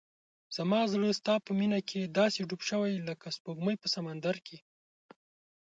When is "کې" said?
1.89-2.11, 4.45-4.57